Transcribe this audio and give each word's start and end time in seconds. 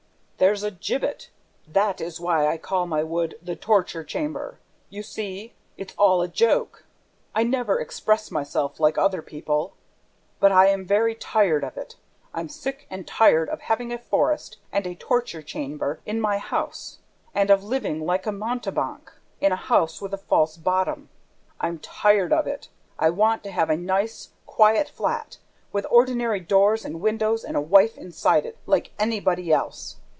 "THERE'S 0.43 0.63
A 0.63 0.71
GIBBET! 0.71 1.29
That 1.67 2.01
is 2.01 2.19
why 2.19 2.47
I 2.47 2.57
call 2.57 2.87
my 2.87 3.03
wood 3.03 3.37
the 3.43 3.55
torture 3.55 4.03
chamber!... 4.03 4.57
You 4.89 5.03
see, 5.03 5.53
it's 5.77 5.93
all 5.99 6.23
a 6.23 6.27
joke. 6.27 6.83
I 7.35 7.43
never 7.43 7.79
express 7.79 8.31
myself 8.31 8.79
like 8.79 8.97
other 8.97 9.21
people. 9.21 9.73
But 10.39 10.51
I 10.51 10.65
am 10.69 10.83
very 10.83 11.13
tired 11.13 11.63
of 11.63 11.77
it!... 11.77 11.95
I'm 12.33 12.49
sick 12.49 12.87
and 12.89 13.07
tired 13.07 13.49
of 13.49 13.61
having 13.61 13.93
a 13.93 13.99
forest 13.99 14.57
and 14.71 14.87
a 14.87 14.95
torture 14.95 15.43
chamber 15.43 15.99
in 16.07 16.19
my 16.19 16.39
house 16.39 16.97
and 17.35 17.51
of 17.51 17.63
living 17.63 18.03
like 18.03 18.25
a 18.25 18.31
mountebank, 18.31 19.11
in 19.39 19.51
a 19.51 19.55
house 19.67 20.01
with 20.01 20.11
a 20.11 20.17
false 20.17 20.57
bottom!... 20.57 21.09
I'm 21.59 21.77
tired 21.77 22.33
of 22.33 22.47
it! 22.47 22.67
I 22.97 23.11
want 23.11 23.43
to 23.43 23.51
have 23.51 23.69
a 23.69 23.77
nice, 23.77 24.29
quiet 24.47 24.89
flat, 24.89 25.37
with 25.71 25.85
ordinary 25.91 26.39
doors 26.39 26.83
and 26.83 26.99
windows 26.99 27.43
and 27.43 27.55
a 27.55 27.61
wife 27.61 27.95
inside 27.95 28.47
it, 28.47 28.57
like 28.65 28.89
anybody 28.97 29.53
else! 29.53 29.97